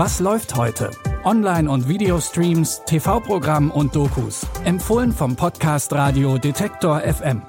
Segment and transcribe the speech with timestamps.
[0.00, 0.92] Was läuft heute?
[1.24, 4.46] Online- und Videostreams, TV-Programm und Dokus.
[4.62, 7.42] Empfohlen vom Podcast Radio Detektor FM.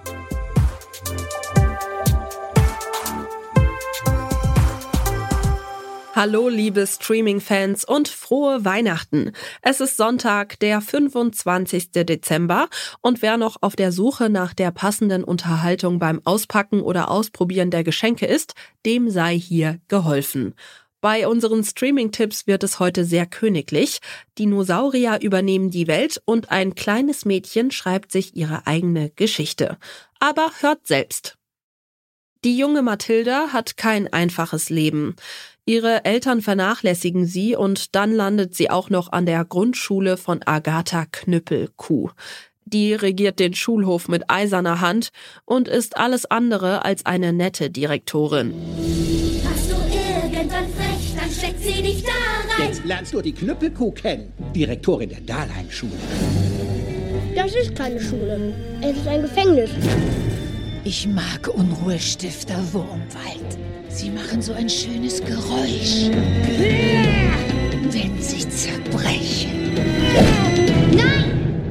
[6.16, 9.34] Hallo liebe Streaming-Fans und frohe Weihnachten.
[9.62, 11.92] Es ist Sonntag, der 25.
[11.92, 12.68] Dezember
[13.02, 17.84] und wer noch auf der Suche nach der passenden Unterhaltung beim Auspacken oder Ausprobieren der
[17.84, 18.56] Geschenke ist,
[18.88, 20.56] dem sei hier geholfen.
[21.02, 24.00] Bei unseren Streaming-Tipps wird es heute sehr königlich.
[24.38, 29.78] Dinosaurier übernehmen die Welt und ein kleines Mädchen schreibt sich ihre eigene Geschichte.
[30.20, 31.38] Aber hört selbst.
[32.44, 35.16] Die junge Mathilda hat kein einfaches Leben.
[35.66, 41.06] Ihre Eltern vernachlässigen sie und dann landet sie auch noch an der Grundschule von Agatha
[41.06, 42.10] Knüppelkuh.
[42.66, 45.10] Die regiert den Schulhof mit eiserner Hand
[45.46, 48.54] und ist alles andere als eine nette Direktorin.
[51.74, 52.68] Sie dich da rein.
[52.68, 55.92] Jetzt lernst du die Knüppelkuh kennen, Direktorin der Dahlheim-Schule.
[57.36, 58.54] Das ist keine Schule.
[58.82, 59.70] Es ist ein Gefängnis.
[60.84, 63.58] Ich mag Unruhestifter Wurmwald.
[63.90, 66.10] Sie machen so ein schönes Geräusch,
[67.92, 69.74] wenn sie zerbrechen.
[70.96, 71.64] Nein!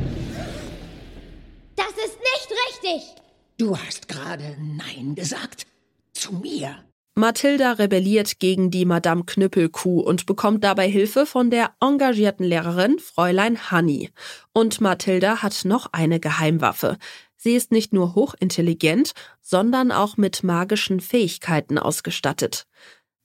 [1.77, 3.14] Das ist nicht richtig!
[3.56, 5.66] Du hast gerade Nein gesagt.
[6.12, 6.77] Zu mir.
[7.19, 13.72] Mathilda rebelliert gegen die Madame Knüppelkuh und bekommt dabei Hilfe von der engagierten Lehrerin Fräulein
[13.72, 14.11] Honey.
[14.52, 16.96] Und Mathilda hat noch eine Geheimwaffe.
[17.36, 22.69] Sie ist nicht nur hochintelligent, sondern auch mit magischen Fähigkeiten ausgestattet.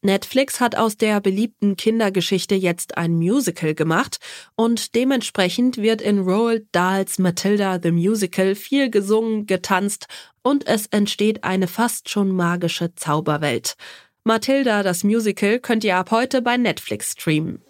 [0.03, 4.17] Netflix hat aus der beliebten Kindergeschichte jetzt ein Musical gemacht
[4.55, 10.07] und dementsprechend wird in Roald Dahls Matilda the Musical viel gesungen, getanzt
[10.41, 13.75] und es entsteht eine fast schon magische Zauberwelt.
[14.25, 17.61] Matilda das Musical könnt ihr ab heute bei Netflix streamen.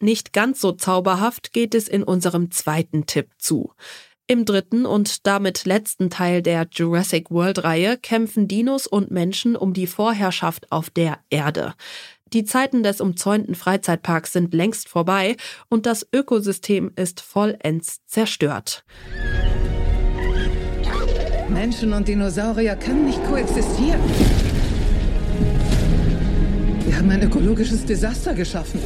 [0.00, 3.72] Nicht ganz so zauberhaft geht es in unserem zweiten Tipp zu.
[4.30, 9.86] Im dritten und damit letzten Teil der Jurassic World-Reihe kämpfen Dinos und Menschen um die
[9.86, 11.72] Vorherrschaft auf der Erde.
[12.34, 15.36] Die Zeiten des umzäunten Freizeitparks sind längst vorbei
[15.70, 18.84] und das Ökosystem ist vollends zerstört.
[21.48, 24.02] Menschen und Dinosaurier können nicht koexistieren.
[26.84, 28.78] Wir haben ein ökologisches Desaster geschaffen.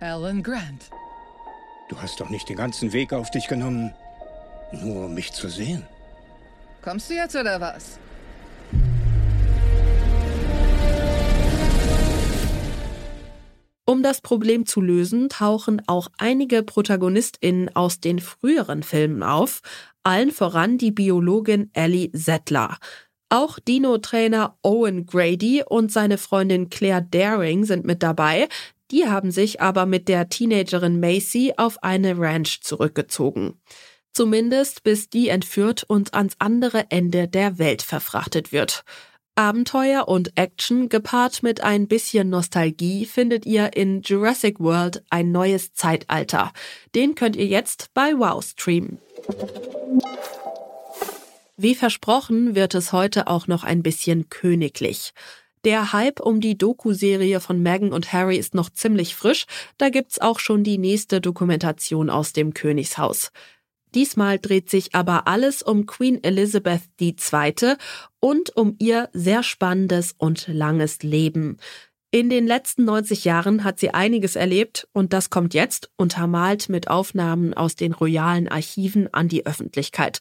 [0.00, 0.90] Alan Grant.
[1.88, 3.94] Du hast doch nicht den ganzen Weg auf dich genommen,
[4.72, 5.84] nur um mich zu sehen.
[6.82, 7.98] Kommst du jetzt oder was?
[13.88, 19.62] Um das Problem zu lösen, tauchen auch einige ProtagonistInnen aus den früheren Filmen auf,
[20.02, 22.78] allen voran die Biologin Ellie Settler.
[23.28, 28.48] Auch Dino-Trainer Owen Grady und seine Freundin Claire Daring sind mit dabei.
[28.90, 33.60] Die haben sich aber mit der Teenagerin Macy auf eine Ranch zurückgezogen.
[34.12, 38.84] Zumindest bis die entführt und ans andere Ende der Welt verfrachtet wird.
[39.34, 45.74] Abenteuer und Action gepaart mit ein bisschen Nostalgie findet ihr in Jurassic World ein neues
[45.74, 46.52] Zeitalter.
[46.94, 48.98] Den könnt ihr jetzt bei Wow streamen.
[51.58, 55.12] Wie versprochen wird es heute auch noch ein bisschen königlich.
[55.66, 59.46] Der Hype um die Doku-Serie von Meghan und Harry ist noch ziemlich frisch,
[59.78, 63.32] da gibt's auch schon die nächste Dokumentation aus dem Königshaus.
[63.92, 67.74] Diesmal dreht sich aber alles um Queen Elizabeth II.
[68.20, 71.56] und um ihr sehr spannendes und langes Leben.
[72.12, 76.86] In den letzten 90 Jahren hat sie einiges erlebt und das kommt jetzt untermalt mit
[76.86, 80.20] Aufnahmen aus den royalen Archiven an die Öffentlichkeit.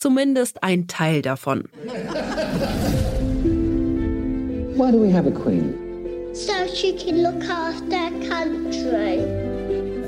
[0.00, 1.68] Zumindest ein Teil davon.
[4.76, 6.34] Why do we have a queen?
[6.34, 9.18] So she can look after country.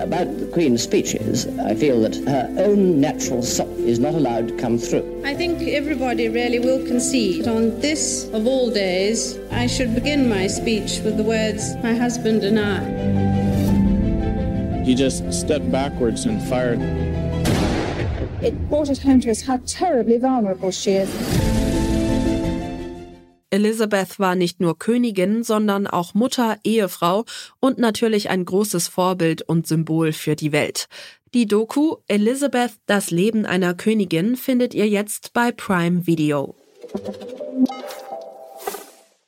[0.01, 4.57] About the Queen's speeches, I feel that her own natural self is not allowed to
[4.57, 5.23] come through.
[5.25, 7.45] I think everybody really will concede.
[7.45, 11.95] That on this, of all days, I should begin my speech with the words, my
[11.95, 12.83] husband and I.
[14.85, 16.81] He just stepped backwards and fired.
[18.43, 21.32] It brought it home to us how terribly vulnerable she is.
[23.53, 27.27] Elizabeth war nicht nur Königin, sondern auch Mutter, Ehefrau
[27.61, 30.89] und natürlich ein großes Vorbild und Symbol für die Welt.
[31.35, 36.55] Die Doku Elizabeth, das Leben einer Königin findet ihr jetzt bei Prime Video.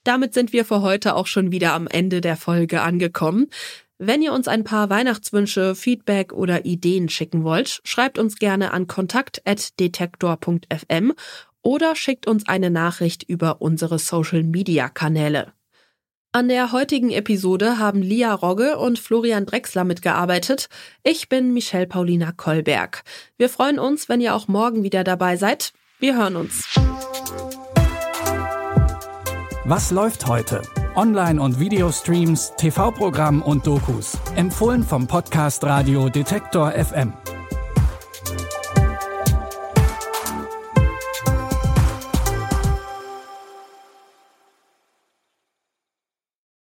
[0.05, 3.51] Damit sind wir für heute auch schon wieder am Ende der Folge angekommen.
[3.99, 8.87] Wenn ihr uns ein paar Weihnachtswünsche, Feedback oder Ideen schicken wollt, schreibt uns gerne an
[8.87, 11.13] kontakt.detektor.fm
[11.65, 15.53] oder schickt uns eine Nachricht über unsere Social-Media-Kanäle.
[16.31, 20.69] An der heutigen Episode haben Lia Rogge und Florian Drexler mitgearbeitet.
[21.05, 23.05] Ich bin Michelle Paulina Kolberg.
[23.39, 25.73] Wir freuen uns, wenn ihr auch morgen wieder dabei seid.
[26.01, 26.69] Wir hören uns.
[29.65, 30.61] Was läuft heute?
[30.97, 34.19] Online- und Videostreams, TV-Programm und Dokus.
[34.37, 37.13] Empfohlen vom Podcast Radio Detektor FM.